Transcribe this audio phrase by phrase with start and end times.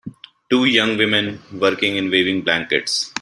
[0.49, 3.07] Two young women working in waving blankets